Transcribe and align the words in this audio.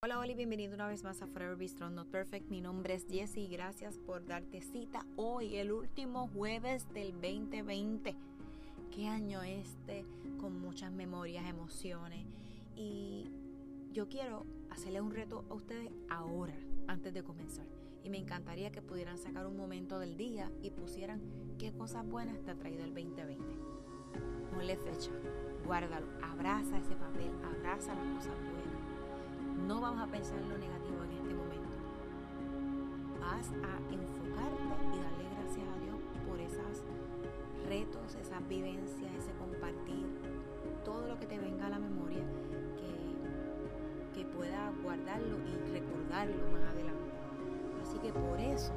Hola, 0.00 0.20
hola 0.20 0.30
y 0.30 0.36
bienvenido 0.36 0.76
una 0.76 0.86
vez 0.86 1.02
más 1.02 1.22
a 1.22 1.26
Forever 1.26 1.56
Be 1.56 1.66
Strong 1.66 1.94
Not 1.94 2.08
Perfect. 2.08 2.48
Mi 2.50 2.60
nombre 2.60 2.94
es 2.94 3.04
Jessie 3.10 3.42
y 3.42 3.48
gracias 3.48 3.98
por 3.98 4.24
darte 4.24 4.60
cita 4.60 5.04
hoy, 5.16 5.56
el 5.56 5.72
último 5.72 6.28
jueves 6.28 6.88
del 6.94 7.10
2020. 7.14 8.14
Qué 8.94 9.08
año 9.08 9.42
este, 9.42 10.04
con 10.40 10.60
muchas 10.60 10.92
memorias, 10.92 11.48
emociones. 11.48 12.24
Y 12.76 13.28
yo 13.92 14.08
quiero 14.08 14.46
hacerle 14.70 15.00
un 15.00 15.10
reto 15.10 15.44
a 15.50 15.54
ustedes 15.54 15.90
ahora, 16.08 16.54
antes 16.86 17.12
de 17.12 17.24
comenzar. 17.24 17.66
Y 18.04 18.10
me 18.10 18.18
encantaría 18.18 18.70
que 18.70 18.82
pudieran 18.82 19.18
sacar 19.18 19.48
un 19.48 19.56
momento 19.56 19.98
del 19.98 20.16
día 20.16 20.48
y 20.62 20.70
pusieran 20.70 21.20
qué 21.58 21.72
cosas 21.72 22.06
buenas 22.06 22.40
te 22.44 22.52
ha 22.52 22.54
traído 22.54 22.84
el 22.84 22.94
2020. 22.94 23.44
Ponle 24.52 24.76
fecha, 24.76 25.10
guárdalo, 25.66 26.06
abraza 26.22 26.78
ese 26.78 26.94
papel, 26.94 27.32
abraza 27.44 27.96
las 27.96 28.06
cosas 28.14 28.38
buenas 28.44 28.57
no 29.68 29.82
vamos 29.82 30.00
a 30.00 30.06
pensar 30.06 30.38
en 30.38 30.48
lo 30.48 30.56
negativo 30.56 31.04
en 31.04 31.12
este 31.12 31.34
momento. 31.34 31.76
Vas 33.20 33.48
a 33.52 33.76
enfocarte 33.92 34.96
y 34.96 34.98
darle 34.98 35.24
gracias 35.36 35.68
a 35.68 35.78
Dios 35.84 35.96
por 36.26 36.40
esos 36.40 36.84
retos, 37.68 38.14
esas 38.14 38.48
vivencias, 38.48 39.12
ese 39.14 39.30
compartir, 39.32 40.06
todo 40.86 41.06
lo 41.06 41.18
que 41.20 41.26
te 41.26 41.38
venga 41.38 41.66
a 41.66 41.68
la 41.68 41.78
memoria, 41.78 42.24
que, 42.78 44.18
que 44.18 44.26
pueda 44.26 44.72
guardarlo 44.82 45.36
y 45.36 45.70
recordarlo 45.70 46.50
más 46.50 46.64
adelante. 46.72 47.12
Así 47.82 47.98
que 47.98 48.10
por 48.10 48.40
eso, 48.40 48.72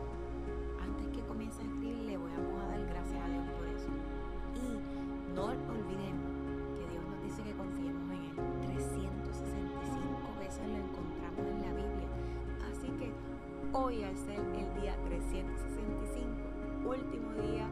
hoy 13.92 14.04
al 14.04 14.16
ser 14.16 14.40
el 14.40 14.82
día 14.82 14.96
365, 15.06 16.88
último 16.88 17.30
día 17.44 17.68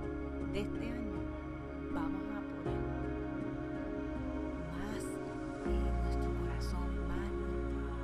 de 0.51 0.59
este 0.61 0.91
año, 0.91 1.19
vamos 1.93 2.21
a 2.35 2.41
poner 2.43 2.81
más 4.67 5.03
en 5.65 5.79
nuestro 6.03 6.29
corazón, 6.41 6.89
más 7.07 7.31
nuestra, 7.31 7.95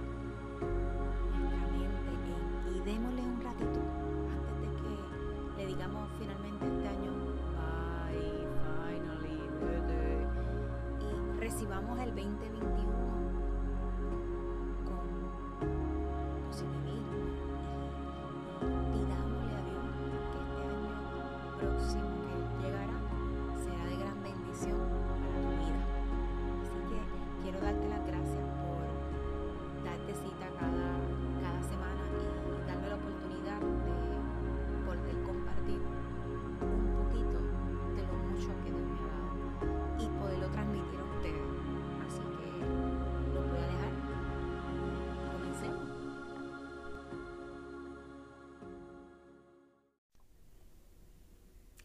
mente 1.73 2.13
y 2.73 2.79
démosle 2.89 3.21
un 3.21 3.41
ratito 3.41 3.81
antes 4.31 4.55
de 4.61 4.67
que 4.79 4.91
le 5.57 5.67
digamos 5.67 6.09
finalmente 6.17 6.65
este 6.65 6.87
año 6.87 7.11
bye, 7.51 8.47
finally, 8.87 9.43
y 11.01 11.39
recibamos 11.39 11.99
el 11.99 12.15
2021 12.15 13.04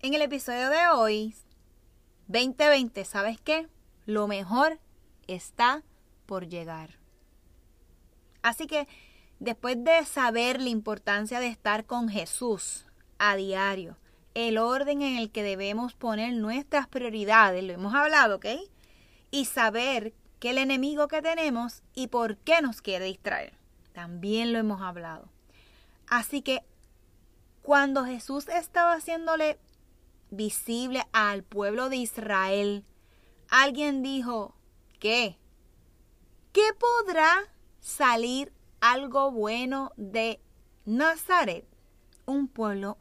En 0.03 0.15
el 0.15 0.23
episodio 0.23 0.71
de 0.71 0.89
hoy, 0.95 1.35
2020, 2.29 3.05
¿sabes 3.05 3.39
qué? 3.39 3.69
Lo 4.07 4.29
mejor 4.29 4.79
está 5.27 5.83
por 6.25 6.49
llegar. 6.49 6.97
Así 8.41 8.67
que 8.67 8.89
después 9.41 9.77
de 9.85 10.03
saber 10.07 10.59
la 10.59 10.71
importancia 10.71 11.39
de 11.39 11.49
estar 11.49 11.85
con 11.85 12.09
Jesús 12.09 12.87
a 13.19 13.37
diario, 13.37 13.99
el 14.33 14.57
orden 14.57 15.03
en 15.03 15.19
el 15.19 15.31
que 15.31 15.43
debemos 15.43 15.93
poner 15.93 16.33
nuestras 16.33 16.89
prioridades, 16.89 17.63
lo 17.63 17.75
hemos 17.75 17.95
hablado, 17.95 18.37
¿ok? 18.37 18.47
Y 19.31 19.45
saber 19.45 20.15
qué 20.39 20.53
el 20.53 20.59
enemigo 20.59 21.09
que 21.09 21.21
tenemos 21.21 21.83
y 21.95 22.07
por 22.07 22.39
qué 22.39 22.63
nos 22.63 22.81
quiere 22.81 23.05
distraer. 23.05 23.53
También 23.93 24.55
lo 24.55 24.59
hemos 24.61 24.81
hablado. 24.81 25.29
Así 26.07 26.41
que 26.41 26.65
cuando 27.61 28.07
Jesús 28.07 28.49
estaba 28.49 28.95
haciéndole 28.95 29.59
visible 30.31 31.03
al 31.13 31.43
pueblo 31.43 31.89
de 31.89 31.97
Israel, 31.97 32.85
alguien 33.49 34.03
dijo, 34.03 34.55
¿qué? 34.99 35.39
¿Qué 36.53 36.69
podrá 36.79 37.53
salir 37.81 38.53
algo 38.81 39.31
bueno 39.31 39.93
de 39.97 40.41
Nazaret? 40.85 41.67
Un 42.27 42.49
pueblo 42.49 42.99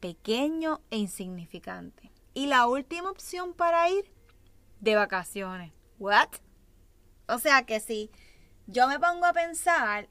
pequeño 0.00 0.80
e 0.90 0.98
insignificante. 0.98 2.10
Y 2.34 2.46
la 2.46 2.66
última 2.66 3.10
opción 3.10 3.54
para 3.54 3.90
ir, 3.90 4.10
de 4.80 4.94
vacaciones. 4.94 5.72
¿What? 5.98 6.28
O 7.28 7.38
sea 7.38 7.64
que 7.66 7.80
si 7.80 8.10
yo 8.66 8.86
me 8.88 9.00
pongo 9.00 9.26
a 9.26 9.32
pensar, 9.32 10.08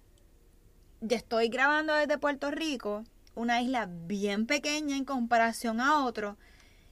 yo 1.02 1.16
estoy 1.16 1.48
grabando 1.48 1.94
desde 1.94 2.18
Puerto 2.18 2.52
Rico, 2.52 3.04
una 3.38 3.62
isla 3.62 3.88
bien 3.88 4.48
pequeña 4.48 4.98
en 4.98 5.06
comparación 5.06 5.80
a 5.80 6.04
otro. 6.04 6.38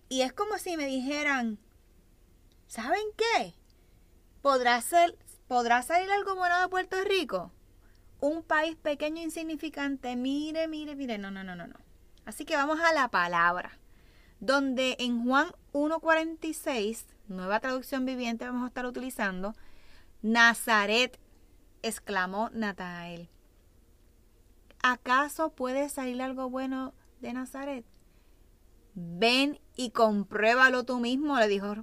Y 0.09 0.21
es 0.21 0.31
como 0.31 0.59
si 0.59 0.77
me 0.77 0.85
dijeran, 0.85 1.57
¿saben 2.67 3.03
qué? 3.17 3.55
¿Podrá, 4.43 4.79
ser, 4.81 5.17
¿Podrá 5.47 5.81
salir 5.81 6.09
algo 6.11 6.35
bueno 6.35 6.61
de 6.61 6.67
Puerto 6.69 6.97
Rico? 7.03 7.51
Un 8.19 8.43
país 8.43 8.75
pequeño 8.75 9.23
insignificante. 9.23 10.15
Mire, 10.15 10.67
mire, 10.67 10.95
mire. 10.95 11.17
No, 11.17 11.31
no, 11.31 11.43
no, 11.43 11.55
no, 11.55 11.65
no. 11.65 11.79
Así 12.25 12.45
que 12.45 12.55
vamos 12.55 12.79
a 12.79 12.93
la 12.93 13.07
palabra. 13.07 13.79
Donde 14.39 14.97
en 14.99 15.25
Juan 15.25 15.47
1.46, 15.73 17.05
nueva 17.27 17.59
traducción 17.59 18.05
viviente 18.05 18.45
vamos 18.45 18.65
a 18.65 18.67
estar 18.67 18.85
utilizando, 18.85 19.55
Nazaret, 20.21 21.19
exclamó 21.81 22.51
Natanael. 22.51 23.29
¿Acaso 24.85 25.49
puede 25.49 25.89
salir 25.89 26.21
algo 26.21 26.47
bueno 26.47 26.93
de 27.19 27.33
Nazaret? 27.33 27.83
Ven 28.93 29.59
y 29.75 29.89
compruébalo 29.89 30.83
tú 30.83 30.99
mismo, 30.99 31.39
le 31.39 31.47
dijo, 31.47 31.75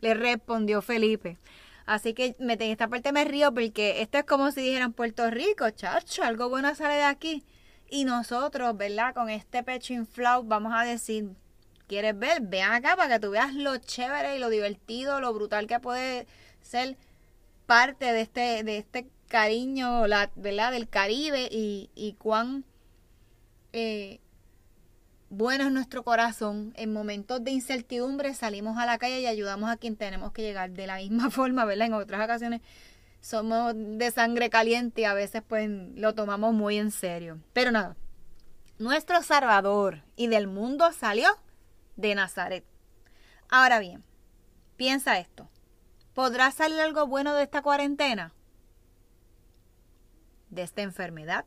le 0.00 0.14
respondió 0.14 0.80
Felipe. 0.80 1.38
Así 1.86 2.14
que 2.14 2.36
en 2.38 2.62
esta 2.62 2.86
parte 2.86 3.10
me 3.10 3.24
río 3.24 3.52
porque 3.52 4.00
esto 4.00 4.18
es 4.18 4.24
como 4.24 4.52
si 4.52 4.60
dijeran 4.60 4.92
Puerto 4.92 5.28
Rico, 5.28 5.70
chacho, 5.70 6.22
algo 6.22 6.48
bueno 6.48 6.72
sale 6.76 6.94
de 6.94 7.02
aquí. 7.02 7.44
Y 7.90 8.04
nosotros, 8.04 8.76
¿verdad? 8.76 9.12
Con 9.12 9.28
este 9.28 9.64
pecho 9.64 9.92
inflado 9.92 10.44
vamos 10.44 10.72
a 10.72 10.84
decir, 10.84 11.30
¿quieres 11.88 12.16
ver? 12.16 12.42
Ven 12.42 12.70
acá 12.70 12.94
para 12.94 13.14
que 13.14 13.26
tú 13.26 13.32
veas 13.32 13.54
lo 13.54 13.76
chévere 13.78 14.36
y 14.36 14.38
lo 14.38 14.50
divertido, 14.50 15.20
lo 15.20 15.34
brutal 15.34 15.66
que 15.66 15.80
puede 15.80 16.28
ser 16.62 16.96
parte 17.66 18.12
de 18.12 18.20
este, 18.20 18.62
de 18.62 18.78
este 18.78 19.08
cariño, 19.26 20.06
la, 20.06 20.30
¿verdad? 20.36 20.72
Del 20.72 20.88
Caribe 20.88 21.48
y, 21.50 21.90
y 21.94 22.14
cuán 22.14 22.64
eh, 23.72 24.20
bueno 25.28 25.64
es 25.64 25.72
nuestro 25.72 26.02
corazón. 26.02 26.72
En 26.76 26.92
momentos 26.92 27.42
de 27.44 27.50
incertidumbre 27.50 28.34
salimos 28.34 28.78
a 28.78 28.86
la 28.86 28.98
calle 28.98 29.20
y 29.20 29.26
ayudamos 29.26 29.70
a 29.70 29.76
quien 29.76 29.96
tenemos 29.96 30.32
que 30.32 30.42
llegar. 30.42 30.70
De 30.70 30.86
la 30.86 30.96
misma 30.96 31.30
forma, 31.30 31.64
¿verdad? 31.64 31.88
En 31.88 31.94
otras 31.94 32.24
ocasiones 32.24 32.62
somos 33.20 33.74
de 33.74 34.10
sangre 34.10 34.50
caliente 34.50 35.00
y 35.00 35.04
a 35.04 35.14
veces 35.14 35.42
pues 35.46 35.68
lo 35.94 36.14
tomamos 36.14 36.54
muy 36.54 36.78
en 36.78 36.90
serio. 36.90 37.38
Pero 37.52 37.70
nada, 37.72 37.96
nuestro 38.78 39.22
Salvador 39.22 40.02
y 40.16 40.28
del 40.28 40.46
mundo 40.46 40.92
salió 40.92 41.28
de 41.96 42.14
Nazaret. 42.14 42.64
Ahora 43.48 43.78
bien, 43.78 44.04
piensa 44.76 45.18
esto. 45.18 45.48
¿Podrá 46.14 46.50
salir 46.50 46.80
algo 46.80 47.06
bueno 47.06 47.34
de 47.34 47.42
esta 47.42 47.62
cuarentena? 47.62 48.32
De 50.56 50.62
esta 50.62 50.82
enfermedad, 50.82 51.44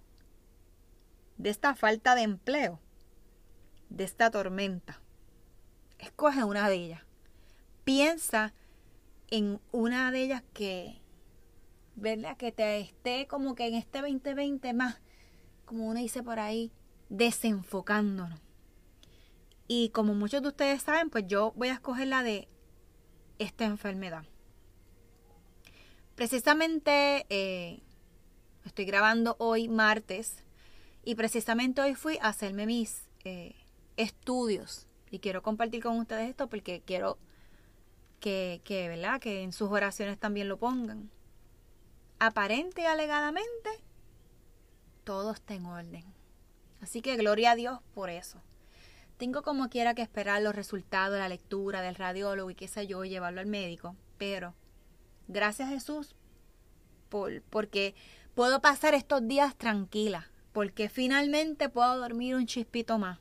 de 1.38 1.50
esta 1.50 1.76
falta 1.76 2.16
de 2.16 2.22
empleo, 2.22 2.80
de 3.90 4.06
esta 4.06 4.32
tormenta. 4.32 5.02
Escoge 5.98 6.44
una 6.46 6.70
de 6.70 6.76
ellas. 6.76 7.02
Piensa 7.84 8.54
en 9.32 9.60
una 9.72 10.12
de 10.12 10.24
ellas 10.24 10.44
que, 10.54 11.02
¿verdad? 11.96 12.38
Que 12.38 12.52
te 12.52 12.80
esté 12.80 13.28
como 13.28 13.56
que 13.56 13.68
en 13.68 13.74
este 13.74 14.02
2020 14.02 14.74
más, 14.74 15.02
como 15.66 15.88
uno 15.88 16.00
dice 16.00 16.22
por 16.22 16.40
ahí, 16.40 16.72
desenfocándonos. 17.10 18.40
Y 19.68 19.90
como 19.90 20.14
muchos 20.14 20.44
de 20.44 20.50
ustedes 20.50 20.84
saben, 20.84 21.10
pues 21.10 21.26
yo 21.28 21.52
voy 21.56 21.70
a 21.70 21.74
escoger 21.74 22.08
la 22.08 22.22
de 22.22 22.48
esta 23.40 23.66
enfermedad. 23.66 24.24
Precisamente 26.16 27.26
eh, 27.30 27.82
Estoy 28.66 28.86
grabando 28.86 29.36
hoy 29.40 29.68
martes 29.68 30.44
y 31.04 31.16
precisamente 31.16 31.82
hoy 31.82 31.96
fui 31.96 32.18
a 32.22 32.28
hacerme 32.28 32.66
mis 32.66 33.08
eh, 33.24 33.56
estudios 33.98 34.88
y 35.12 35.20
quiero 35.20 35.42
compartir 35.42 35.82
con 35.82 35.98
ustedes 35.98 36.30
esto 36.30 36.48
porque 36.48 36.82
quiero 36.86 37.18
que, 38.20 38.62
que, 38.64 38.90
¿verdad? 38.90 39.20
que 39.20 39.44
en 39.44 39.54
sus 39.54 39.72
oraciones 39.72 40.20
también 40.20 40.50
lo 40.50 40.58
pongan. 40.58 41.10
Aparente 42.20 42.82
y 42.82 42.86
alegadamente, 42.86 43.70
todo 45.04 45.32
está 45.32 45.54
en 45.54 45.66
orden. 45.66 46.04
Así 46.82 47.02
que 47.02 47.16
gloria 47.16 47.52
a 47.52 47.56
Dios 47.56 47.80
por 47.94 48.10
eso. 48.10 48.42
Tengo 49.18 49.42
como 49.42 49.70
quiera 49.70 49.96
que 49.96 50.02
esperar 50.02 50.42
los 50.42 50.56
resultados 50.56 51.14
de 51.14 51.20
la 51.20 51.30
lectura 51.30 51.82
del 51.82 51.96
radiólogo 51.96 52.52
y 52.52 52.56
qué 52.56 52.68
sé 52.68 52.88
yo, 52.88 53.04
llevarlo 53.04 53.42
al 53.42 53.48
médico, 53.48 53.96
pero 54.18 54.54
gracias 55.28 55.70
Jesús 55.70 56.16
por, 57.10 57.42
porque 57.44 57.96
puedo 58.36 58.62
pasar 58.62 58.94
estos 58.94 59.28
días 59.28 59.56
tranquila, 59.56 60.30
porque 60.54 60.90
finalmente 60.90 61.70
puedo 61.70 61.98
dormir 61.98 62.36
un 62.36 62.46
chispito 62.46 62.98
más. 62.98 63.20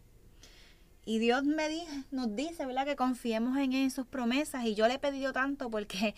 Y 1.05 1.20
Dios 1.20 1.44
me 1.44 1.70
dice, 1.70 2.05
nos 2.10 2.37
dice, 2.37 2.66
¿verdad? 2.66 2.84
Que 2.84 2.94
confiemos 2.94 3.56
en 3.56 3.72
Él, 3.72 3.84
en 3.84 3.90
sus 3.90 4.06
promesas. 4.06 4.66
Y 4.66 4.75
yo 4.75 4.87
le 4.88 4.94
he 4.94 4.99
pedido 4.99 5.32
tanto 5.32 5.70
porque 5.70 6.14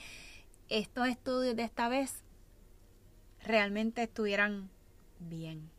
estos 0.69 1.07
estudios 1.07 1.55
de 1.55 1.63
esta 1.63 1.89
vez 1.89 2.25
realmente 3.45 4.03
estuvieran 4.03 4.69
bien. 5.21 5.71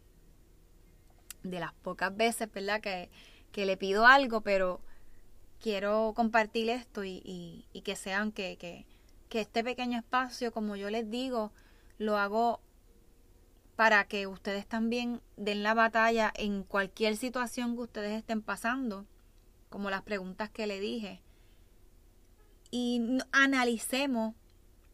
De 1.44 1.60
las 1.60 1.74
pocas 1.74 2.16
veces, 2.16 2.50
¿verdad? 2.54 2.80
Que, 2.80 3.10
que 3.52 3.66
le 3.66 3.75
pido 3.75 4.06
algo, 4.06 4.42
pero 4.42 4.80
quiero 5.60 6.14
compartir 6.16 6.69
esto 6.69 7.04
y, 7.04 7.66
y, 7.74 7.81
que 7.81 7.96
sean 7.96 8.31
que, 8.31 8.57
que, 8.57 8.86
que 9.30 9.42
este 9.42 9.64
pequeño 9.64 10.00
espacio, 10.00 10.52
como 10.52 10.75
yo 10.75 10.90
les 10.90 11.10
digo, 11.10 11.52
lo 11.98 12.18
hago 12.18 12.62
para 13.81 14.04
que 14.06 14.28
ustedes 14.28 14.68
también 14.68 15.24
den 15.38 15.63
la 15.63 15.74
batalla 15.74 16.31
en 16.36 16.62
cualquier 16.62 17.18
situación 17.18 17.75
que 17.75 17.81
ustedes 17.81 18.16
estén 18.16 18.44
pasando, 18.44 19.07
como 19.69 19.89
las 19.89 20.04
preguntas 20.04 20.51
que 20.51 20.68
le 20.68 20.80
dije, 20.80 21.24
y 22.69 23.18
analicemos 23.31 24.36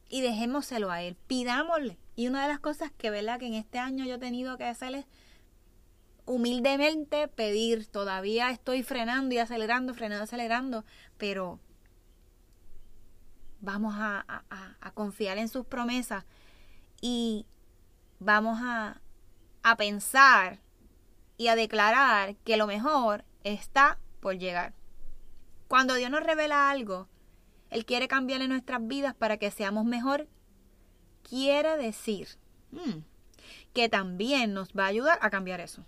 y 0.07 0.21
dejémoselo 0.21 0.89
a 0.89 1.01
él, 1.01 1.17
pidámosle. 1.27 1.97
Y 2.15 2.29
una 2.29 2.43
de 2.43 2.47
las 2.47 2.61
cosas 2.61 2.89
que, 2.97 3.09
¿verdad? 3.09 3.39
que 3.39 3.47
en 3.47 3.55
este 3.55 3.77
año 3.77 4.05
yo 4.05 4.15
he 4.15 4.19
tenido 4.19 4.57
que 4.57 4.63
hacer 4.63 4.95
es 4.95 5.05
humildemente 6.25 7.27
pedir. 7.27 7.87
Todavía 7.87 8.51
estoy 8.51 8.83
frenando 8.83 9.35
y 9.35 9.39
acelerando, 9.39 9.95
frenando, 9.95 10.23
acelerando, 10.23 10.85
pero 11.17 11.59
vamos 13.59 13.95
a, 13.97 14.23
a, 14.29 14.77
a 14.79 14.91
confiar 14.91 15.39
en 15.39 15.49
sus 15.49 15.65
promesas 15.65 16.23
y 17.01 17.45
vamos 18.19 18.59
a, 18.61 19.01
a 19.63 19.75
pensar 19.77 20.59
y 21.37 21.47
a 21.47 21.55
declarar 21.55 22.35
que 22.37 22.57
lo 22.57 22.67
mejor 22.67 23.23
está 23.43 23.99
por 24.19 24.37
llegar. 24.37 24.73
Cuando 25.67 25.95
Dios 25.95 26.09
nos 26.09 26.23
revela 26.23 26.69
algo, 26.69 27.07
Él 27.69 27.85
quiere 27.85 28.07
cambiar 28.07 28.41
en 28.41 28.49
nuestras 28.49 28.85
vidas 28.87 29.13
para 29.13 29.37
que 29.37 29.51
seamos 29.51 29.85
mejor. 29.85 30.27
Quiere 31.23 31.77
decir 31.77 32.29
hmm, 32.71 32.99
que 33.73 33.89
también 33.89 34.53
nos 34.53 34.69
va 34.69 34.85
a 34.85 34.87
ayudar 34.87 35.19
a 35.21 35.29
cambiar 35.29 35.59
eso. 35.59 35.85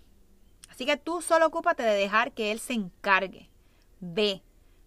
Así 0.68 0.86
que 0.86 0.96
tú 0.96 1.22
solo 1.22 1.46
ocúpate 1.46 1.82
de 1.82 1.94
dejar 1.94 2.32
que 2.32 2.52
Él 2.52 2.60
se 2.60 2.74
encargue. 2.74 3.50
Ve, 4.00 4.42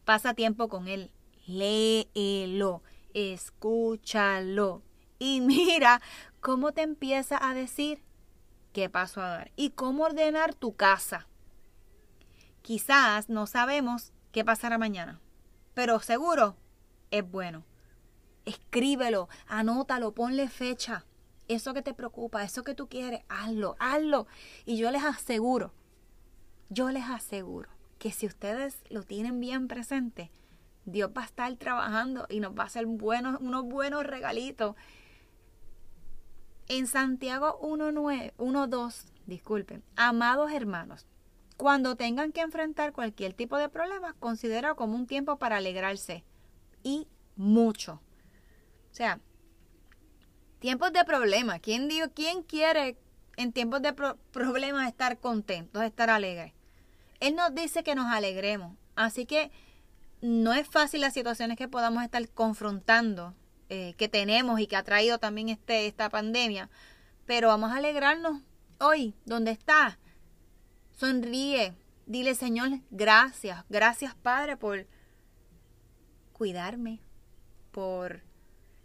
pasa 0.05 0.33
tiempo 0.33 0.69
con 0.69 0.87
Él, 0.87 1.11
léelo, 1.45 2.81
escúchalo 3.13 4.81
y 5.19 5.41
mira 5.41 6.01
cómo 6.43 6.73
te 6.73 6.81
empieza 6.81 7.39
a 7.41 7.53
decir 7.53 8.03
qué 8.73 8.89
paso 8.89 9.21
a 9.21 9.29
dar 9.29 9.51
y 9.55 9.69
cómo 9.69 10.03
ordenar 10.03 10.53
tu 10.53 10.75
casa. 10.75 11.25
Quizás 12.61 13.29
no 13.29 13.47
sabemos 13.47 14.11
qué 14.33 14.43
pasará 14.43 14.77
mañana, 14.77 15.21
pero 15.73 16.01
seguro 16.01 16.57
es 17.11 17.29
bueno. 17.29 17.63
Escríbelo, 18.43 19.29
anótalo, 19.47 20.13
ponle 20.13 20.49
fecha. 20.49 21.05
Eso 21.47 21.73
que 21.73 21.81
te 21.81 21.93
preocupa, 21.93 22.43
eso 22.43 22.63
que 22.63 22.75
tú 22.75 22.89
quieres, 22.89 23.21
hazlo, 23.29 23.77
hazlo. 23.79 24.27
Y 24.65 24.75
yo 24.75 24.91
les 24.91 25.03
aseguro, 25.05 25.73
yo 26.69 26.89
les 26.89 27.05
aseguro 27.05 27.69
que 27.99 28.11
si 28.11 28.25
ustedes 28.25 28.83
lo 28.89 29.03
tienen 29.03 29.39
bien 29.39 29.69
presente, 29.69 30.29
Dios 30.83 31.09
va 31.17 31.21
a 31.21 31.25
estar 31.25 31.55
trabajando 31.55 32.27
y 32.29 32.41
nos 32.41 32.53
va 32.53 32.63
a 32.63 32.67
hacer 32.67 32.85
unos 32.85 33.63
buenos 33.63 34.03
regalitos 34.05 34.75
en 36.67 36.87
Santiago 36.87 37.59
1.2, 37.61 39.05
disculpen, 39.25 39.83
amados 39.95 40.51
hermanos, 40.51 41.05
cuando 41.57 41.95
tengan 41.95 42.31
que 42.31 42.41
enfrentar 42.41 42.93
cualquier 42.93 43.33
tipo 43.33 43.57
de 43.57 43.69
problema, 43.69 44.13
considera 44.19 44.75
como 44.75 44.95
un 44.95 45.07
tiempo 45.07 45.37
para 45.37 45.57
alegrarse 45.57 46.23
y 46.83 47.07
mucho. 47.35 48.01
O 48.91 48.95
sea, 48.95 49.19
tiempos 50.59 50.93
de 50.93 51.05
problema. 51.05 51.59
¿Quién, 51.59 51.89
¿quién 52.13 52.43
quiere 52.43 52.97
en 53.37 53.51
tiempos 53.51 53.81
de 53.81 53.93
problemas 54.31 54.87
estar 54.87 55.19
contentos, 55.19 55.83
estar 55.83 56.09
alegres? 56.09 56.53
Él 57.19 57.35
nos 57.35 57.53
dice 57.55 57.83
que 57.83 57.95
nos 57.95 58.11
alegremos. 58.11 58.77
Así 58.95 59.25
que 59.25 59.51
no 60.21 60.53
es 60.53 60.67
fácil 60.67 61.01
las 61.01 61.13
situaciones 61.13 61.57
que 61.57 61.67
podamos 61.67 62.03
estar 62.03 62.27
confrontando 62.29 63.33
eh, 63.73 63.95
que 63.97 64.07
tenemos 64.07 64.59
y 64.59 64.67
que 64.67 64.75
ha 64.75 64.83
traído 64.83 65.17
también 65.17 65.49
este, 65.49 65.87
esta 65.87 66.07
pandemia. 66.11 66.69
Pero 67.25 67.47
vamos 67.47 67.71
a 67.71 67.77
alegrarnos 67.77 68.43
hoy, 68.79 69.15
donde 69.25 69.49
está. 69.49 69.97
Sonríe, 70.91 71.73
dile 72.05 72.35
Señor, 72.35 72.69
gracias, 72.91 73.65
gracias 73.69 74.13
Padre 74.13 74.57
por 74.57 74.85
cuidarme, 76.33 76.99
por 77.71 78.21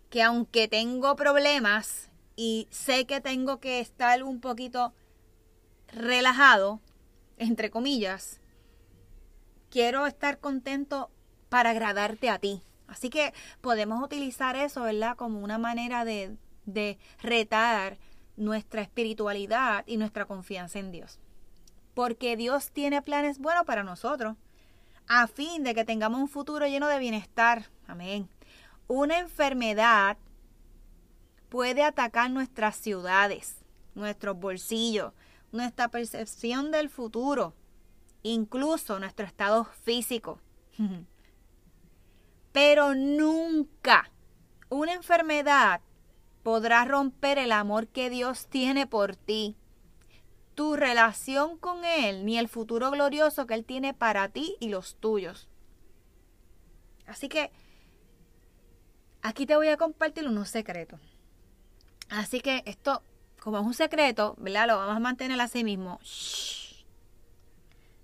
que 0.08 0.22
aunque 0.22 0.68
tengo 0.68 1.16
problemas 1.16 2.08
y 2.34 2.66
sé 2.70 3.04
que 3.04 3.20
tengo 3.20 3.60
que 3.60 3.80
estar 3.80 4.22
un 4.22 4.40
poquito 4.40 4.94
relajado, 5.88 6.80
entre 7.36 7.70
comillas, 7.70 8.40
quiero 9.68 10.06
estar 10.06 10.38
contento 10.38 11.10
para 11.50 11.70
agradarte 11.70 12.30
a 12.30 12.38
ti. 12.38 12.62
Así 12.88 13.10
que 13.10 13.32
podemos 13.60 14.02
utilizar 14.02 14.56
eso, 14.56 14.82
¿verdad? 14.82 15.16
Como 15.16 15.40
una 15.40 15.58
manera 15.58 16.04
de, 16.04 16.36
de 16.64 16.98
retar 17.22 17.98
nuestra 18.36 18.80
espiritualidad 18.80 19.84
y 19.86 19.98
nuestra 19.98 20.24
confianza 20.24 20.78
en 20.78 20.90
Dios. 20.90 21.20
Porque 21.94 22.36
Dios 22.36 22.70
tiene 22.70 23.02
planes 23.02 23.38
buenos 23.38 23.64
para 23.64 23.82
nosotros, 23.82 24.36
a 25.06 25.26
fin 25.26 25.64
de 25.64 25.74
que 25.74 25.84
tengamos 25.84 26.20
un 26.20 26.28
futuro 26.28 26.66
lleno 26.66 26.88
de 26.88 26.98
bienestar. 26.98 27.70
Amén. 27.86 28.28
Una 28.86 29.18
enfermedad 29.18 30.16
puede 31.48 31.82
atacar 31.82 32.30
nuestras 32.30 32.76
ciudades, 32.76 33.56
nuestros 33.94 34.38
bolsillos, 34.38 35.12
nuestra 35.52 35.88
percepción 35.88 36.70
del 36.70 36.88
futuro, 36.88 37.54
incluso 38.22 38.98
nuestro 38.98 39.26
estado 39.26 39.64
físico. 39.64 40.40
Pero 42.52 42.94
nunca 42.94 44.10
una 44.68 44.92
enfermedad 44.92 45.80
podrá 46.42 46.84
romper 46.84 47.38
el 47.38 47.52
amor 47.52 47.88
que 47.88 48.10
Dios 48.10 48.46
tiene 48.48 48.86
por 48.86 49.16
ti, 49.16 49.56
tu 50.54 50.76
relación 50.76 51.58
con 51.58 51.84
Él, 51.84 52.24
ni 52.24 52.38
el 52.38 52.48
futuro 52.48 52.90
glorioso 52.90 53.46
que 53.46 53.54
Él 53.54 53.64
tiene 53.64 53.94
para 53.94 54.28
ti 54.28 54.56
y 54.60 54.68
los 54.68 54.96
tuyos. 54.96 55.48
Así 57.06 57.28
que 57.28 57.50
aquí 59.22 59.46
te 59.46 59.56
voy 59.56 59.68
a 59.68 59.76
compartir 59.76 60.26
unos 60.26 60.48
secretos. 60.48 61.00
Así 62.08 62.40
que 62.40 62.62
esto, 62.66 63.02
como 63.40 63.58
es 63.58 63.64
un 63.64 63.74
secreto, 63.74 64.34
¿verdad? 64.38 64.66
Lo 64.68 64.78
vamos 64.78 64.96
a 64.96 65.00
mantener 65.00 65.40
así 65.40 65.64
mismo. 65.64 66.00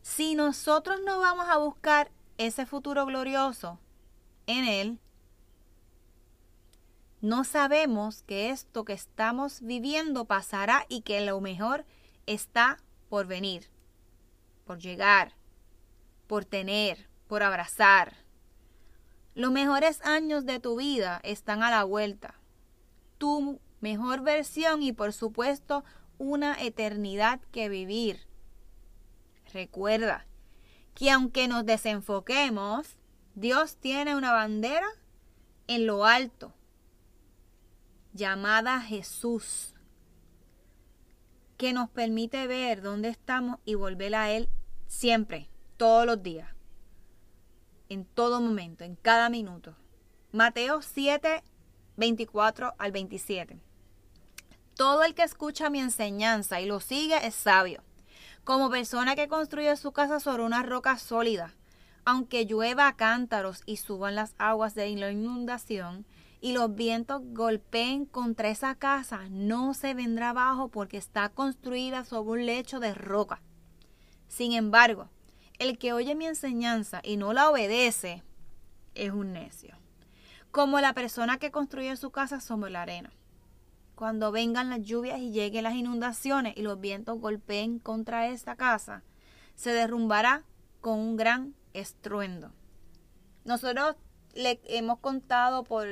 Si 0.02 0.34
nosotros 0.34 1.00
no 1.04 1.20
vamos 1.20 1.48
a 1.48 1.56
buscar 1.56 2.10
ese 2.36 2.66
futuro 2.66 3.06
glorioso, 3.06 3.78
en 4.46 4.64
Él, 4.64 4.98
no 7.20 7.44
sabemos 7.44 8.22
que 8.22 8.50
esto 8.50 8.84
que 8.84 8.92
estamos 8.92 9.62
viviendo 9.62 10.26
pasará 10.26 10.84
y 10.90 11.00
que 11.00 11.24
lo 11.24 11.40
mejor 11.40 11.86
está 12.26 12.76
por 13.08 13.26
venir, 13.26 13.70
por 14.66 14.78
llegar, 14.78 15.32
por 16.26 16.44
tener, 16.44 17.08
por 17.26 17.42
abrazar. 17.42 18.14
Los 19.34 19.50
mejores 19.50 20.04
años 20.04 20.44
de 20.44 20.60
tu 20.60 20.76
vida 20.76 21.20
están 21.24 21.62
a 21.62 21.70
la 21.70 21.84
vuelta. 21.84 22.34
Tu 23.16 23.58
mejor 23.80 24.20
versión 24.20 24.82
y 24.82 24.92
por 24.92 25.12
supuesto 25.12 25.82
una 26.18 26.60
eternidad 26.62 27.40
que 27.52 27.68
vivir. 27.68 28.26
Recuerda 29.52 30.26
que 30.94 31.10
aunque 31.10 31.48
nos 31.48 31.64
desenfoquemos, 31.64 32.98
Dios 33.34 33.76
tiene 33.76 34.14
una 34.14 34.32
bandera 34.32 34.86
en 35.66 35.86
lo 35.86 36.04
alto 36.04 36.54
llamada 38.12 38.80
Jesús. 38.80 39.74
que 41.56 41.72
nos 41.72 41.88
permite 41.88 42.46
ver 42.48 42.82
dónde 42.82 43.08
estamos 43.08 43.58
y 43.64 43.74
volver 43.74 44.14
a 44.16 44.30
Él 44.30 44.48
siempre, 44.86 45.48
todos 45.76 46.04
los 46.04 46.20
días, 46.22 46.48
en 47.88 48.04
todo 48.04 48.40
momento, 48.40 48.84
en 48.84 48.96
cada 48.96 49.30
minuto. 49.30 49.76
Mateo 50.32 50.82
7, 50.82 51.42
24 51.96 52.74
al 52.76 52.92
27. 52.92 53.60
Todo 54.74 55.04
el 55.04 55.14
que 55.14 55.22
escucha 55.22 55.70
mi 55.70 55.78
enseñanza 55.78 56.60
y 56.60 56.66
lo 56.66 56.80
sigue 56.80 57.24
es 57.24 57.36
sabio, 57.36 57.82
como 58.42 58.68
persona 58.68 59.14
que 59.14 59.28
construye 59.28 59.76
su 59.76 59.92
casa 59.92 60.18
sobre 60.18 60.42
una 60.42 60.64
roca 60.64 60.98
sólida. 60.98 61.54
Aunque 62.04 62.44
llueva 62.44 62.96
cántaros 62.96 63.62
y 63.66 63.76
suban 63.76 64.14
las 64.14 64.34
aguas 64.38 64.74
de 64.74 64.94
la 64.96 65.10
inundación, 65.10 66.06
y 66.44 66.52
los 66.52 66.74
vientos 66.74 67.22
golpeen 67.24 68.04
contra 68.04 68.50
esa 68.50 68.74
casa, 68.74 69.30
no 69.30 69.72
se 69.72 69.94
vendrá 69.94 70.28
abajo 70.28 70.68
porque 70.68 70.98
está 70.98 71.30
construida 71.30 72.04
sobre 72.04 72.32
un 72.32 72.46
lecho 72.46 72.80
de 72.80 72.92
roca. 72.92 73.40
Sin 74.28 74.52
embargo, 74.52 75.08
el 75.58 75.78
que 75.78 75.94
oye 75.94 76.14
mi 76.14 76.26
enseñanza 76.26 77.00
y 77.02 77.16
no 77.16 77.32
la 77.32 77.48
obedece 77.48 78.22
es 78.94 79.10
un 79.10 79.32
necio, 79.32 79.78
como 80.50 80.80
la 80.80 80.92
persona 80.92 81.38
que 81.38 81.50
construye 81.50 81.96
su 81.96 82.10
casa 82.10 82.40
sobre 82.40 82.70
la 82.70 82.82
arena. 82.82 83.10
Cuando 83.94 84.30
vengan 84.30 84.68
las 84.68 84.82
lluvias 84.82 85.20
y 85.20 85.30
lleguen 85.30 85.64
las 85.64 85.74
inundaciones 85.74 86.54
y 86.58 86.60
los 86.60 86.78
vientos 86.78 87.20
golpeen 87.20 87.78
contra 87.78 88.28
esta 88.28 88.54
casa, 88.54 89.02
se 89.54 89.70
derrumbará 89.70 90.44
con 90.82 90.98
un 90.98 91.16
gran 91.16 91.54
estruendo. 91.74 92.52
Nosotros 93.44 93.96
le 94.34 94.60
hemos 94.64 94.98
contado 95.00 95.64
por 95.64 95.86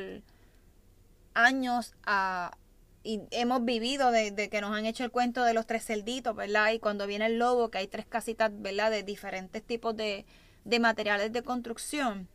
años 1.34 1.94
a, 2.04 2.56
y 3.02 3.20
hemos 3.30 3.64
vivido 3.64 4.10
de, 4.10 4.48
que 4.48 4.60
nos 4.60 4.76
han 4.76 4.86
hecho 4.86 5.04
el 5.04 5.10
cuento 5.10 5.44
de 5.44 5.54
los 5.54 5.66
tres 5.66 5.84
cerditos, 5.84 6.34
¿verdad? 6.34 6.72
Y 6.72 6.78
cuando 6.78 7.06
viene 7.06 7.26
el 7.26 7.38
lobo, 7.38 7.70
que 7.70 7.78
hay 7.78 7.88
tres 7.88 8.06
casitas, 8.06 8.50
¿verdad? 8.54 8.90
De 8.90 9.02
diferentes 9.02 9.62
tipos 9.62 9.96
de, 9.96 10.24
de 10.64 10.80
materiales 10.80 11.32
de 11.32 11.42
construcción. 11.42 12.28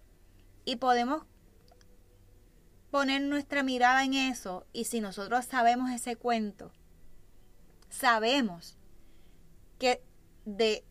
Y 0.66 0.76
podemos 0.76 1.24
poner 2.92 3.22
nuestra 3.22 3.64
mirada 3.64 4.04
en 4.04 4.14
eso 4.14 4.66
y 4.74 4.86
si 4.86 5.02
nosotros 5.02 5.46
sabemos 5.46 5.92
ese 5.92 6.16
cuento, 6.16 6.72
sabemos 7.90 8.78
que 9.78 10.02
de 10.46 10.86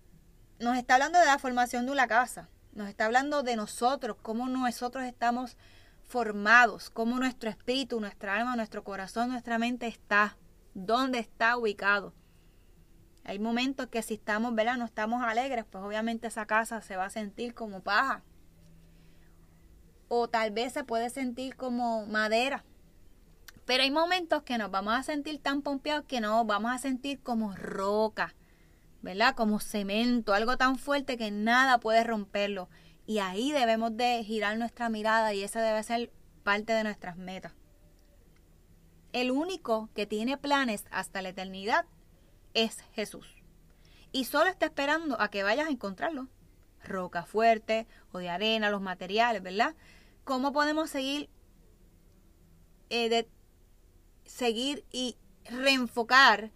nos 0.58 0.76
está 0.76 0.94
hablando 0.94 1.18
de 1.18 1.26
la 1.26 1.38
formación 1.38 1.86
de 1.86 1.92
una 1.92 2.06
casa, 2.06 2.48
nos 2.72 2.88
está 2.88 3.06
hablando 3.06 3.42
de 3.42 3.56
nosotros, 3.56 4.16
cómo 4.22 4.48
nosotros 4.48 5.04
estamos 5.04 5.56
formados, 6.06 6.90
cómo 6.90 7.18
nuestro 7.18 7.50
espíritu, 7.50 8.00
nuestra 8.00 8.36
alma, 8.36 8.56
nuestro 8.56 8.84
corazón, 8.84 9.30
nuestra 9.30 9.58
mente 9.58 9.86
está, 9.86 10.36
dónde 10.75 11.18
está 11.18 11.56
ubicado. 11.56 12.12
Hay 13.25 13.40
momentos 13.40 13.88
que 13.88 14.02
si 14.02 14.14
estamos, 14.14 14.54
¿verdad? 14.54 14.76
No 14.76 14.84
estamos 14.84 15.22
alegres, 15.25 15.64
pues 15.68 15.82
obviamente 15.82 16.28
esa 16.28 16.46
casa 16.46 16.80
se 16.80 16.96
va 16.96 17.06
a 17.06 17.10
sentir 17.10 17.54
como 17.54 17.80
paja. 17.80 18.22
O 20.08 20.28
tal 20.28 20.52
vez 20.52 20.72
se 20.72 20.84
puede 20.84 21.10
sentir 21.10 21.56
como 21.56 22.06
madera. 22.06 22.64
Pero 23.64 23.82
hay 23.82 23.90
momentos 23.90 24.44
que 24.44 24.58
nos 24.58 24.70
vamos 24.70 24.94
a 24.94 25.02
sentir 25.02 25.40
tan 25.40 25.62
pompeados 25.62 26.04
que 26.06 26.20
nos 26.20 26.46
vamos 26.46 26.70
a 26.70 26.78
sentir 26.78 27.20
como 27.20 27.56
roca, 27.56 28.36
¿verdad? 29.02 29.34
Como 29.34 29.60
cemento, 29.60 30.34
algo 30.34 30.56
tan 30.56 30.78
fuerte 30.78 31.16
que 31.16 31.30
nada 31.30 31.78
puede 31.78 32.04
romperlo. 32.04 32.68
Y 33.06 33.18
ahí 33.18 33.52
debemos 33.52 33.96
de 33.96 34.22
girar 34.24 34.58
nuestra 34.58 34.88
mirada 34.88 35.32
y 35.32 35.42
esa 35.42 35.62
debe 35.62 35.82
ser 35.82 36.12
parte 36.42 36.72
de 36.72 36.84
nuestras 36.84 37.16
metas. 37.16 37.52
El 39.12 39.30
único 39.30 39.88
que 39.94 40.06
tiene 40.06 40.36
planes 40.36 40.84
hasta 40.90 41.22
la 41.22 41.30
eternidad 41.30 41.86
es 42.54 42.82
Jesús. 42.92 43.26
Y 44.12 44.24
solo 44.24 44.50
está 44.50 44.66
esperando 44.66 45.20
a 45.20 45.30
que 45.30 45.42
vayas 45.42 45.68
a 45.68 45.70
encontrarlo. 45.70 46.28
Roca 46.82 47.24
fuerte 47.24 47.86
o 48.12 48.18
de 48.18 48.28
arena, 48.28 48.70
los 48.70 48.80
materiales, 48.80 49.42
¿verdad? 49.42 49.74
¿Cómo 50.24 50.52
podemos 50.52 50.90
seguir, 50.90 51.28
eh, 52.90 53.08
de, 53.08 53.28
seguir 54.24 54.84
y 54.90 55.16
reenfocar 55.44 56.50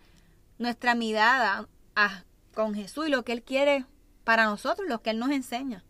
nuestra 0.58 0.94
mirada 0.94 1.68
con 2.60 2.74
Jesús 2.74 3.08
y 3.08 3.10
lo 3.10 3.24
que 3.24 3.32
Él 3.32 3.42
quiere 3.42 3.86
para 4.24 4.44
nosotros, 4.44 4.88
lo 4.88 5.02
que 5.02 5.10
Él 5.10 5.18
nos 5.18 5.30
enseña? 5.30 5.84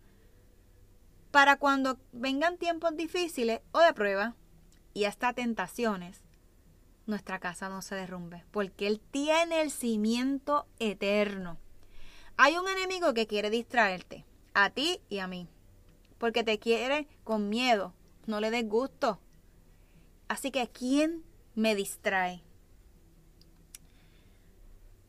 para 1.30 1.56
cuando 1.56 1.98
vengan 2.12 2.58
tiempos 2.58 2.96
difíciles 2.96 3.60
o 3.72 3.80
de 3.80 3.92
prueba 3.92 4.34
y 4.94 5.04
hasta 5.04 5.32
tentaciones, 5.32 6.22
nuestra 7.06 7.38
casa 7.38 7.68
no 7.68 7.82
se 7.82 7.94
derrumbe, 7.94 8.44
porque 8.50 8.86
Él 8.86 9.00
tiene 9.10 9.60
el 9.62 9.70
cimiento 9.70 10.66
eterno. 10.78 11.58
Hay 12.36 12.56
un 12.56 12.68
enemigo 12.68 13.14
que 13.14 13.26
quiere 13.26 13.50
distraerte, 13.50 14.24
a 14.54 14.70
ti 14.70 15.00
y 15.08 15.18
a 15.18 15.26
mí, 15.26 15.48
porque 16.18 16.42
te 16.42 16.58
quiere 16.58 17.06
con 17.24 17.48
miedo, 17.48 17.94
no 18.26 18.40
le 18.40 18.50
des 18.50 18.68
gusto. 18.68 19.20
Así 20.28 20.50
que, 20.50 20.68
¿quién 20.68 21.24
me 21.54 21.74
distrae? 21.74 22.42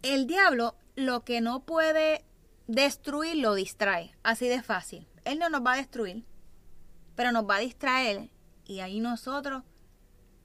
El 0.01 0.25
diablo 0.25 0.75
lo 0.95 1.23
que 1.23 1.41
no 1.41 1.63
puede 1.63 2.25
destruir 2.67 3.37
lo 3.37 3.53
distrae, 3.53 4.15
así 4.23 4.47
de 4.47 4.63
fácil. 4.63 5.07
Él 5.25 5.37
no 5.37 5.49
nos 5.49 5.63
va 5.63 5.73
a 5.73 5.77
destruir, 5.77 6.25
pero 7.15 7.31
nos 7.31 7.47
va 7.47 7.57
a 7.57 7.59
distraer 7.59 8.31
y 8.65 8.79
ahí 8.79 8.99
nosotros 8.99 9.63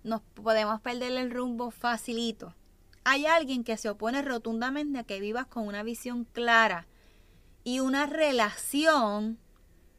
nos 0.05 0.21
podemos 0.21 0.81
perder 0.83 1.13
el 1.13 1.31
rumbo 1.31 1.71
facilito. 1.71 2.55
Hay 3.05 3.25
alguien 3.25 3.65
que 3.65 3.79
se 3.79 3.89
opone 3.89 4.21
rotundamente 4.21 4.99
a 4.99 5.05
que 5.05 5.21
vivas 5.21 5.47
con 5.47 5.67
una 5.67 5.83
visión 5.83 6.25
clara 6.25 6.87
y 7.65 7.81
una 7.81 8.05
relación 8.05 9.39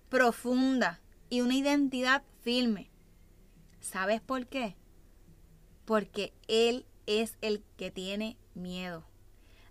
profunda 0.10 1.02
y 1.30 1.42
una 1.42 1.56
identidad 1.56 2.22
firme. 2.42 2.92
¿Sabes 3.80 4.22
por 4.22 4.46
qué? 4.48 4.76
Porque 5.86 6.34
Él 6.48 6.86
es 7.08 7.38
el 7.42 7.64
que 7.76 7.90
tiene 7.90 8.38
miedo. 8.54 9.04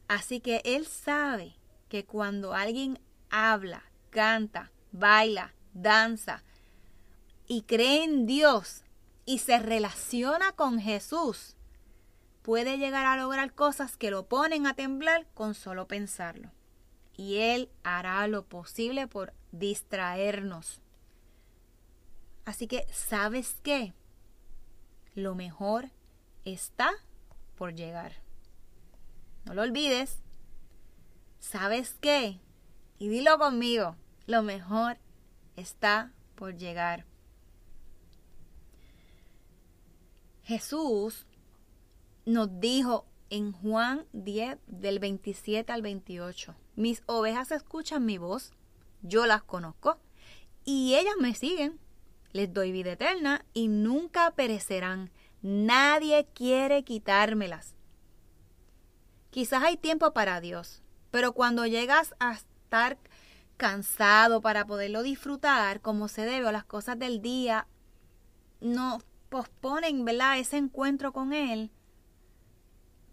Así 0.08 0.40
que 0.40 0.62
Él 0.64 0.86
sabe 0.86 1.56
que 1.88 2.04
cuando 2.04 2.54
alguien 2.54 2.98
habla, 3.30 3.82
canta, 4.10 4.70
baila, 4.92 5.54
danza 5.74 6.42
y 7.46 7.62
cree 7.62 8.04
en 8.04 8.26
Dios 8.26 8.82
y 9.24 9.38
se 9.38 9.58
relaciona 9.58 10.52
con 10.52 10.78
Jesús, 10.78 11.56
puede 12.42 12.78
llegar 12.78 13.06
a 13.06 13.16
lograr 13.16 13.52
cosas 13.52 13.96
que 13.96 14.10
lo 14.10 14.28
ponen 14.28 14.66
a 14.66 14.74
temblar 14.74 15.26
con 15.34 15.54
solo 15.54 15.88
pensarlo. 15.88 16.52
Y 17.16 17.38
Él 17.38 17.70
hará 17.82 18.26
lo 18.28 18.44
posible 18.44 19.08
por 19.08 19.32
distraernos. 19.50 20.82
Así 22.44 22.68
que, 22.68 22.86
¿sabes 22.92 23.56
qué? 23.62 23.94
Lo 25.14 25.34
mejor 25.34 25.90
está 26.44 26.90
por 27.56 27.74
llegar. 27.74 28.25
No 29.46 29.54
lo 29.54 29.62
olvides. 29.62 30.18
¿Sabes 31.38 31.94
qué? 32.00 32.40
Y 32.98 33.08
dilo 33.08 33.38
conmigo. 33.38 33.96
Lo 34.26 34.42
mejor 34.42 34.98
está 35.54 36.12
por 36.34 36.56
llegar. 36.56 37.06
Jesús 40.42 41.26
nos 42.24 42.60
dijo 42.60 43.06
en 43.30 43.52
Juan 43.52 44.06
10 44.12 44.58
del 44.66 44.98
27 44.98 45.72
al 45.72 45.82
28, 45.82 46.54
mis 46.76 47.02
ovejas 47.06 47.50
escuchan 47.50 48.04
mi 48.04 48.18
voz, 48.18 48.52
yo 49.02 49.26
las 49.26 49.42
conozco 49.42 49.98
y 50.64 50.94
ellas 50.94 51.14
me 51.20 51.34
siguen. 51.34 51.78
Les 52.32 52.52
doy 52.52 52.70
vida 52.70 52.92
eterna 52.92 53.44
y 53.54 53.68
nunca 53.68 54.32
perecerán. 54.32 55.10
Nadie 55.40 56.26
quiere 56.34 56.82
quitármelas. 56.82 57.75
Quizás 59.36 59.62
hay 59.62 59.76
tiempo 59.76 60.14
para 60.14 60.40
Dios, 60.40 60.82
pero 61.10 61.34
cuando 61.34 61.66
llegas 61.66 62.14
a 62.20 62.32
estar 62.32 62.96
cansado 63.58 64.40
para 64.40 64.66
poderlo 64.66 65.02
disfrutar 65.02 65.82
como 65.82 66.08
se 66.08 66.22
debe 66.22 66.46
o 66.46 66.52
las 66.52 66.64
cosas 66.64 66.98
del 66.98 67.20
día 67.20 67.66
no 68.62 68.98
posponen, 69.28 70.06
¿verdad? 70.06 70.38
Ese 70.38 70.56
encuentro 70.56 71.12
con 71.12 71.34
Él. 71.34 71.70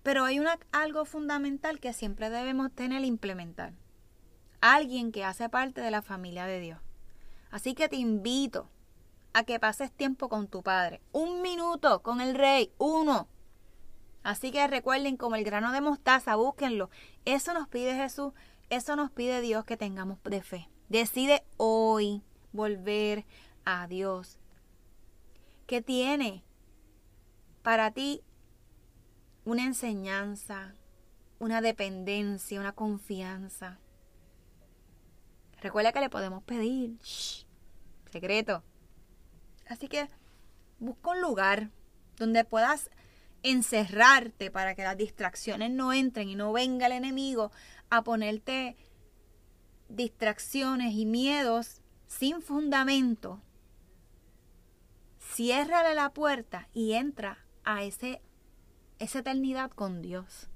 Pero 0.01 0.23
hay 0.23 0.39
algo 0.71 1.03
fundamental 1.03 1.81
que 1.81 1.91
siempre 1.91 2.29
debemos 2.29 2.71
tener 2.71 3.03
e 3.03 3.07
implementar. 3.07 3.73
Alguien 4.61 5.11
que 5.11 5.25
hace 5.25 5.49
parte 5.49 5.81
de 5.81 5.91
la 5.91 6.01
familia 6.01 6.45
de 6.45 6.61
Dios. 6.61 6.79
Así 7.51 7.73
que 7.73 7.89
te 7.89 7.97
invito 7.97 8.69
a 9.33 9.43
que 9.43 9.59
pases 9.59 9.91
tiempo 9.91 10.29
con 10.29 10.47
tu 10.47 10.63
Padre. 10.63 11.01
Un 11.11 11.41
minuto 11.41 12.01
con 12.01 12.21
el 12.21 12.33
Rey, 12.33 12.71
uno. 12.77 13.27
Así 14.23 14.51
que 14.51 14.65
recuerden 14.67 15.17
como 15.17 15.35
el 15.35 15.43
grano 15.43 15.71
de 15.71 15.81
mostaza, 15.81 16.35
búsquenlo. 16.35 16.89
Eso 17.25 17.53
nos 17.53 17.67
pide 17.67 17.95
Jesús 17.95 18.33
eso 18.69 18.95
nos 18.95 19.11
pide 19.11 19.41
Dios 19.41 19.65
que 19.65 19.77
tengamos 19.77 20.17
de 20.23 20.41
fe. 20.41 20.67
Decide 20.89 21.43
hoy 21.57 22.23
volver 22.53 23.23
a 23.65 23.87
Dios. 23.87 24.39
¿Qué 25.67 25.81
tiene 25.81 26.43
para 27.61 27.91
ti 27.91 28.23
una 29.45 29.63
enseñanza, 29.63 30.73
una 31.37 31.61
dependencia, 31.61 32.59
una 32.59 32.71
confianza. 32.71 33.77
Recuerda 35.61 35.91
que 35.91 35.99
le 35.99 36.09
podemos 36.09 36.43
pedir. 36.43 36.97
secreto. 38.11 38.63
Así 39.67 39.87
que 39.87 40.09
busca 40.79 41.11
un 41.11 41.21
lugar 41.21 41.69
donde 42.17 42.43
puedas 42.43 42.89
encerrarte 43.43 44.49
para 44.49 44.73
que 44.73 44.83
las 44.83 44.97
distracciones 44.97 45.69
no 45.69 45.93
entren 45.93 46.29
y 46.29 46.35
no 46.35 46.53
venga 46.53 46.87
el 46.87 46.93
enemigo 46.93 47.51
a 47.89 48.03
ponerte 48.03 48.75
distracciones 49.89 50.93
y 50.93 51.05
miedos 51.05 51.81
sin 52.07 52.41
fundamento. 52.41 53.41
Ciérrale 55.19 55.93
la 55.93 56.13
puerta 56.13 56.69
y 56.73 56.93
entra 56.93 57.45
a 57.63 57.83
ese, 57.83 58.21
esa 58.99 59.19
eternidad 59.19 59.71
con 59.71 60.01
Dios. 60.01 60.47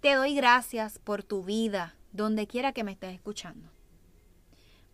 Te 0.00 0.14
doy 0.14 0.34
gracias 0.34 0.98
por 0.98 1.22
tu 1.22 1.42
vida, 1.42 1.96
donde 2.12 2.46
quiera 2.46 2.72
que 2.72 2.84
me 2.84 2.92
estés 2.92 3.14
escuchando. 3.14 3.70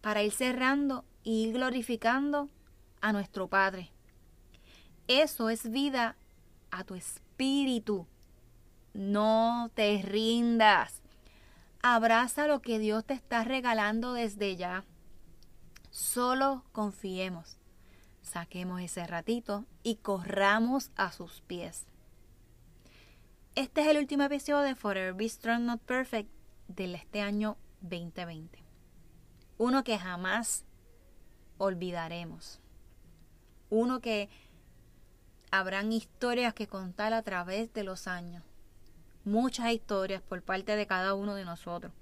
Para 0.01 0.23
ir 0.23 0.33
cerrando 0.33 1.05
y 1.23 1.45
ir 1.45 1.55
glorificando 1.55 2.49
a 3.01 3.13
nuestro 3.13 3.49
Padre. 3.49 3.91
Eso 5.09 5.51
es 5.51 5.71
vida 5.71 6.17
a 6.71 6.85
tu 6.85 6.95
espíritu. 6.95 8.07
No 8.93 9.71
te 9.75 10.03
rindas. 10.03 11.03
Abraza 11.83 12.47
lo 12.47 12.61
que 12.61 12.79
Dios 12.79 13.05
te 13.05 13.15
está 13.15 13.45
regalando 13.45 14.13
desde 14.13 14.57
ya. 14.57 14.85
Solo 15.91 16.65
confiemos. 16.73 17.57
Saquemos 18.23 18.81
ese 18.81 19.07
ratito 19.07 19.65
y 19.83 19.97
corramos 19.97 20.91
a 20.97 21.11
sus 21.11 21.41
pies. 21.43 21.87
Este 23.55 23.81
es 23.81 23.89
el 23.89 23.99
último 23.99 24.23
episodio 24.25 24.61
de 24.61 24.75
Forever 24.75 25.15
Be 25.15 25.29
Strong 25.29 25.63
Not 25.63 25.81
Perfect 25.81 26.31
de 26.69 26.95
este 26.95 27.21
año 27.21 27.57
2020. 27.81 28.63
Uno 29.59 29.83
que 29.83 29.99
jamás 29.99 30.65
olvidaremos. 31.59 32.61
Uno 33.69 34.01
que 34.01 34.29
habrán 35.51 35.93
historias 35.93 36.55
que 36.55 36.67
contar 36.67 37.13
a 37.13 37.23
través 37.23 37.73
de 37.73 37.85
los 37.85 38.07
años. 38.07 38.43
Muchas 39.25 39.73
historias 39.73 40.23
por 40.23 40.43
parte 40.43 40.77
de 40.77 40.87
cada 40.87 41.15
uno 41.15 41.35
de 41.35 41.45
nosotros. 41.45 41.93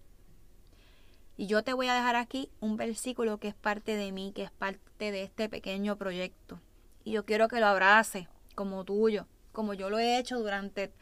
Y 1.36 1.46
yo 1.46 1.62
te 1.62 1.72
voy 1.72 1.88
a 1.88 1.94
dejar 1.94 2.16
aquí 2.16 2.50
un 2.60 2.76
versículo 2.76 3.38
que 3.38 3.48
es 3.48 3.54
parte 3.54 3.96
de 3.96 4.12
mí, 4.12 4.32
que 4.34 4.42
es 4.42 4.50
parte 4.50 5.12
de 5.12 5.22
este 5.22 5.48
pequeño 5.48 5.96
proyecto. 5.96 6.60
Y 7.04 7.12
yo 7.12 7.24
quiero 7.24 7.48
que 7.48 7.60
lo 7.60 7.66
abrace 7.66 8.28
como 8.54 8.84
tuyo, 8.84 9.26
como 9.52 9.72
yo 9.72 9.88
lo 9.88 9.98
he 9.98 10.18
hecho 10.18 10.38
durante 10.38 10.92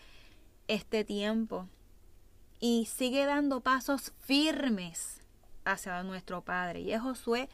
este 0.69 1.05
tiempo. 1.05 1.69
Y 2.61 2.87
sigue 2.87 3.25
dando 3.25 3.61
pasos 3.61 4.13
firmes 4.21 5.23
hacia 5.65 6.03
nuestro 6.03 6.43
Padre. 6.43 6.81
Y 6.81 6.93
es 6.93 7.01
Josué 7.01 7.49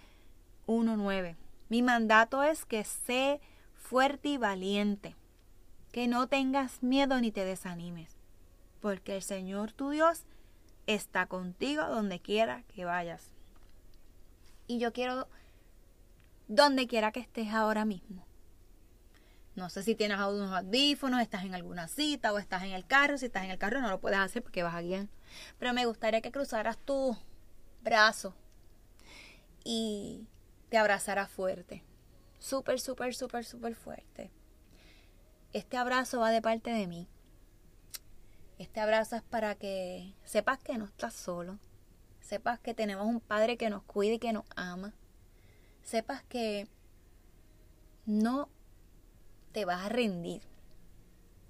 1.9. 0.66 1.37
Mi 1.68 1.82
mandato 1.82 2.42
es 2.42 2.64
que 2.64 2.84
sé 2.84 3.40
fuerte 3.83 4.31
y 4.31 4.39
valiente, 4.39 5.17
que 5.91 6.09
no 6.09 6.27
tengas 6.27 6.83
miedo 6.83 7.21
ni 7.21 7.31
te 7.31 7.45
desanimes, 7.45 8.17
porque 8.81 9.17
el 9.17 9.23
Señor 9.23 9.73
tu 9.73 9.91
Dios 9.91 10.23
está 10.87 11.27
contigo 11.27 11.85
donde 11.87 12.21
quiera 12.21 12.62
que 12.75 12.85
vayas. 12.85 13.33
Y 14.67 14.79
yo 14.79 14.93
quiero, 14.93 15.29
donde 16.49 16.87
quiera 16.87 17.12
que 17.12 17.21
estés 17.21 17.53
ahora 17.53 17.85
mismo. 17.85 18.25
No 19.55 19.69
sé 19.69 19.83
si 19.83 19.95
tienes 19.95 20.19
unos 20.19 20.51
audífonos, 20.51 21.21
estás 21.21 21.45
en 21.45 21.55
alguna 21.55 21.87
cita 21.87 22.33
o 22.33 22.39
estás 22.39 22.62
en 22.62 22.71
el 22.71 22.87
carro. 22.87 23.19
Si 23.19 23.27
estás 23.27 23.45
en 23.45 23.51
el 23.51 23.59
carro 23.59 23.83
no 23.83 23.91
lo 23.91 24.01
puedes 24.01 24.19
hacer 24.19 24.43
porque 24.43 24.62
vas 24.62 24.75
a 24.75 24.81
guiar. 24.81 25.09
Pero 25.59 25.75
me 25.75 25.85
gustaría 25.85 26.23
que 26.23 26.33
cruzaras 26.33 26.79
tu 26.79 27.15
brazo 27.83 28.35
y 29.62 30.27
te 30.71 30.79
abrazaras 30.79 31.31
fuerte 31.31 31.83
súper, 32.42 32.81
súper, 32.81 33.14
súper, 33.14 33.44
súper 33.44 33.74
fuerte. 33.74 34.31
Este 35.52 35.76
abrazo 35.76 36.20
va 36.20 36.31
de 36.31 36.42
parte 36.42 36.70
de 36.70 36.87
mí. 36.87 37.09
Este 38.59 38.81
abrazo 38.81 39.16
es 39.16 39.22
para 39.22 39.55
que 39.55 40.14
sepas 40.24 40.59
que 40.59 40.76
no 40.76 40.85
estás 40.85 41.14
solo. 41.14 41.59
Sepas 42.20 42.59
que 42.59 42.74
tenemos 42.74 43.07
un 43.07 43.20
Padre 43.20 43.57
que 43.57 43.70
nos 43.70 43.83
cuida 43.85 44.14
y 44.14 44.18
que 44.18 44.33
nos 44.33 44.44
ama. 44.57 44.92
Sepas 45.83 46.22
que 46.24 46.66
no 48.07 48.48
te 49.52 49.64
vas 49.64 49.87
a 49.87 49.88
rendir. 49.88 50.42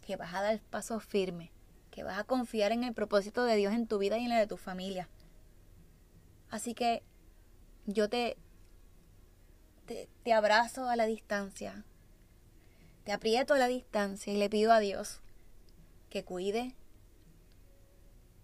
Que 0.07 0.17
vas 0.17 0.35
a 0.35 0.43
dar 0.43 0.61
paso 0.61 1.01
firme. 1.01 1.53
Que 1.91 2.03
vas 2.05 2.19
a 2.19 2.25
confiar 2.25 2.73
en 2.73 2.85
el 2.85 2.93
propósito 2.93 3.45
de 3.45 3.57
Dios 3.57 3.73
en 3.73 3.87
tu 3.87 3.99
vida 3.99 4.19
y 4.19 4.25
en 4.25 4.31
la 4.31 4.39
de 4.39 4.47
tu 4.47 4.57
familia. 4.57 5.09
Así 6.51 6.75
que 6.75 7.03
yo 7.87 8.09
te 8.09 8.37
te, 10.23 10.33
abrazo 10.33 10.89
a 10.89 10.97
la 10.97 11.07
distancia, 11.07 11.85
te 13.05 13.13
aprieto 13.13 13.55
a 13.55 13.59
la 13.59 13.67
distancia 13.67 14.33
y 14.33 14.37
le 14.37 14.49
pido 14.49 14.73
a 14.73 14.81
Dios 14.81 15.21
que 16.11 16.25
cuide 16.25 16.75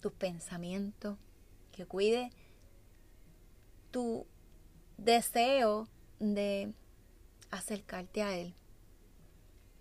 tus 0.00 0.12
pensamientos, 0.12 1.18
que 1.72 1.86
cuide 1.86 2.30
tu 3.90 4.26
deseo 4.96 5.88
de 6.18 6.72
acercarte 7.50 8.22
a 8.22 8.36
Él. 8.36 8.54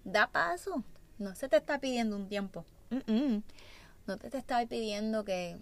Da 0.03 0.27
paso, 0.31 0.83
no 1.17 1.35
se 1.35 1.49
te 1.49 1.57
está 1.57 1.79
pidiendo 1.79 2.15
un 2.15 2.27
tiempo. 2.27 2.65
No 4.05 4.17
te, 4.17 4.29
te 4.29 4.37
está 4.37 4.65
pidiendo 4.65 5.25
que, 5.25 5.59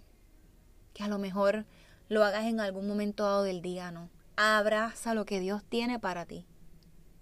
que 0.94 1.02
a 1.02 1.08
lo 1.08 1.18
mejor 1.18 1.64
lo 2.08 2.22
hagas 2.22 2.44
en 2.44 2.60
algún 2.60 2.86
momento 2.86 3.24
dado 3.24 3.42
del 3.42 3.60
día, 3.60 3.90
no 3.90 4.08
abraza 4.36 5.14
lo 5.14 5.24
que 5.24 5.40
Dios 5.40 5.64
tiene 5.64 5.98
para 5.98 6.26
ti. 6.26 6.46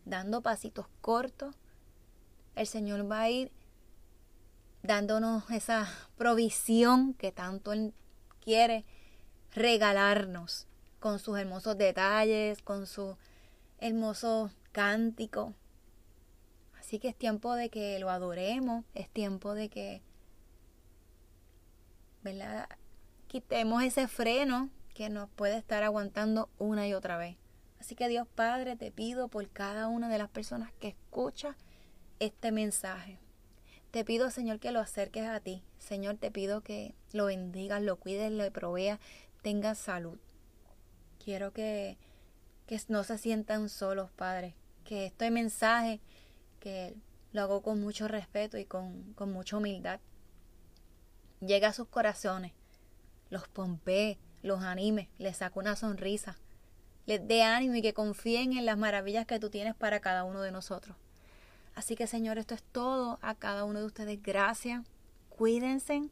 Dando 0.05 0.43
pasitos 0.43 0.87
cortos, 1.01 1.57
el 2.57 2.67
Señor 2.67 3.11
va 3.11 3.23
a 3.23 3.31
ir 3.31 3.53
dándonos 4.83 5.51
esa 5.51 5.89
provisión 6.17 7.15
que 7.15 7.33
tanto 7.33 7.73
Él 7.73 7.95
quiere 8.41 8.85
regalarnos 9.55 10.67
con 11.01 11.19
sus 11.19 11.39
hermosos 11.39 11.79
detalles, 11.79 12.61
con 12.63 12.87
su 12.87 13.17
hermoso 13.79 14.51
cántico. 14.73 15.55
Así 16.79 16.99
que 16.99 17.09
es 17.09 17.17
tiempo 17.17 17.55
de 17.55 17.71
que 17.71 17.99
lo 17.99 18.11
adoremos, 18.11 18.85
es 18.95 19.09
tiempo 19.09 19.55
de 19.55 19.71
que, 19.71 20.03
¿verdad? 22.23 22.69
Quitemos 23.27 23.83
ese 23.83 24.07
freno 24.07 24.71
que 24.95 25.11
nos 25.11 25.29
puede 25.29 25.59
estar 25.59 25.83
aguantando 25.83 26.49
una 26.59 26.87
y 26.87 26.95
otra 26.95 27.19
vez. 27.19 27.37
Así 27.81 27.97
que 27.97 28.09
Dios 28.09 28.27
Padre, 28.27 28.77
te 28.77 28.91
pido 28.91 29.29
por 29.29 29.47
cada 29.51 29.89
una 29.89 30.09
de 30.09 30.17
las 30.17 30.31
personas 30.31 30.73
que 30.81 30.89
escucha 30.89 31.57
este 32.21 32.53
mensaje. 32.53 33.19
Te 33.91 34.05
pido, 34.05 34.31
Señor, 34.31 34.59
que 34.59 34.73
lo 34.73 34.81
acerques 34.81 35.27
a 35.29 35.41
ti. 35.41 35.63
Señor, 35.79 36.17
te 36.17 36.31
pido 36.31 36.63
que 36.63 36.95
lo 37.13 37.27
bendigas, 37.27 37.83
lo 37.83 37.97
cuides, 37.97 38.33
lo 38.33 38.51
proveas, 38.51 38.99
tenga 39.43 39.75
salud. 39.75 40.19
Quiero 41.23 41.53
que, 41.53 41.99
que 42.67 42.81
no 42.89 43.05
se 43.05 43.19
sientan 43.19 43.69
solos, 43.69 44.11
Padre. 44.13 44.55
Que 44.85 45.07
este 45.07 45.31
mensaje, 45.31 46.01
que 46.61 46.95
lo 47.33 47.43
hago 47.43 47.63
con 47.63 47.81
mucho 47.81 48.09
respeto 48.09 48.59
y 48.59 48.65
con, 48.65 49.13
con 49.15 49.33
mucha 49.33 49.57
humildad, 49.59 50.01
llegue 51.41 51.67
a 51.67 51.73
sus 51.73 51.89
corazones, 51.89 52.53
los 53.29 53.47
pompee, 53.49 54.19
los 54.45 54.63
anime, 54.63 55.09
les 55.19 55.39
saco 55.39 55.59
una 55.59 55.75
sonrisa, 55.75 56.37
les 57.07 57.27
dé 57.27 57.43
ánimo 57.43 57.75
y 57.77 57.83
que 57.83 57.95
confíen 57.95 58.53
en 58.53 58.67
las 58.67 58.77
maravillas 58.77 59.27
que 59.27 59.41
tú 59.41 59.49
tienes 59.49 59.75
para 59.75 60.01
cada 60.01 60.23
uno 60.23 60.43
de 60.43 60.53
nosotros. 60.53 60.97
Así 61.75 61.97
que 61.97 62.07
Señor, 62.07 62.39
esto 62.39 62.55
es 62.55 62.63
todo. 62.63 63.19
A 63.23 63.35
cada 63.35 63.65
uno 63.65 63.81
de 63.81 63.87
ustedes, 63.87 64.23
gracias. 64.23 64.85
Cuídense. 65.31 66.11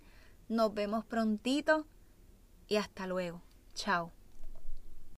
Nos 0.48 0.74
vemos 0.74 1.04
prontito 1.04 1.86
y 2.68 2.76
hasta 2.76 3.06
luego. 3.06 3.42
Chao. 3.74 4.10